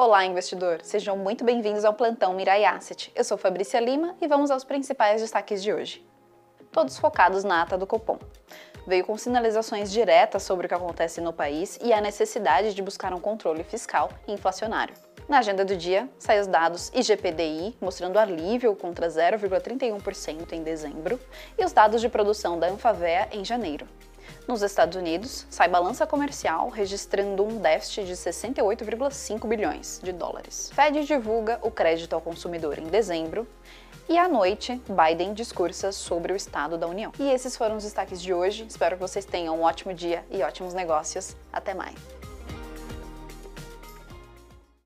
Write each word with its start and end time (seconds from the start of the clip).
Olá, 0.00 0.24
investidor! 0.24 0.78
Sejam 0.84 1.16
muito 1.16 1.42
bem-vindos 1.42 1.84
ao 1.84 1.92
Plantão 1.92 2.32
Mirai 2.32 2.64
Asset. 2.64 3.10
Eu 3.16 3.24
sou 3.24 3.36
Fabrícia 3.36 3.80
Lima 3.80 4.14
e 4.20 4.28
vamos 4.28 4.48
aos 4.48 4.62
principais 4.62 5.20
destaques 5.20 5.60
de 5.60 5.72
hoje. 5.72 6.06
Todos 6.70 6.96
focados 6.96 7.42
na 7.42 7.62
ata 7.62 7.76
do 7.76 7.84
Copom. 7.84 8.16
Veio 8.86 9.04
com 9.04 9.18
sinalizações 9.18 9.90
diretas 9.90 10.44
sobre 10.44 10.66
o 10.66 10.68
que 10.68 10.74
acontece 10.76 11.20
no 11.20 11.32
país 11.32 11.80
e 11.82 11.92
a 11.92 12.00
necessidade 12.00 12.74
de 12.74 12.80
buscar 12.80 13.12
um 13.12 13.18
controle 13.18 13.64
fiscal 13.64 14.08
e 14.28 14.32
inflacionário. 14.32 14.94
Na 15.28 15.40
agenda 15.40 15.64
do 15.64 15.74
dia, 15.74 16.08
saem 16.16 16.42
os 16.42 16.46
dados 16.46 16.92
IGPDI, 16.94 17.76
mostrando 17.80 18.20
alívio 18.20 18.76
contra 18.76 19.08
0,31% 19.08 20.52
em 20.52 20.62
dezembro, 20.62 21.18
e 21.58 21.64
os 21.64 21.72
dados 21.72 22.00
de 22.00 22.08
produção 22.08 22.56
da 22.56 22.68
Anfavea 22.68 23.28
em 23.32 23.44
janeiro. 23.44 23.84
Nos 24.48 24.62
Estados 24.62 24.96
Unidos, 24.96 25.46
sai 25.50 25.68
balança 25.68 26.06
comercial 26.06 26.70
registrando 26.70 27.44
um 27.44 27.58
déficit 27.58 28.06
de 28.06 28.14
68,5 28.14 29.46
bilhões 29.46 30.00
de 30.02 30.10
dólares. 30.10 30.70
Fed 30.72 31.04
divulga 31.04 31.58
o 31.60 31.70
crédito 31.70 32.14
ao 32.14 32.20
consumidor 32.22 32.78
em 32.78 32.86
dezembro 32.86 33.46
e 34.08 34.16
à 34.16 34.26
noite, 34.26 34.80
Biden 34.88 35.34
discursa 35.34 35.92
sobre 35.92 36.32
o 36.32 36.36
Estado 36.36 36.78
da 36.78 36.86
União. 36.86 37.12
E 37.18 37.30
esses 37.30 37.58
foram 37.58 37.76
os 37.76 37.84
destaques 37.84 38.22
de 38.22 38.32
hoje. 38.32 38.64
Espero 38.66 38.96
que 38.96 39.02
vocês 39.02 39.26
tenham 39.26 39.54
um 39.54 39.64
ótimo 39.64 39.92
dia 39.92 40.24
e 40.30 40.42
ótimos 40.42 40.72
negócios. 40.72 41.36
Até 41.52 41.74
mais! 41.74 42.17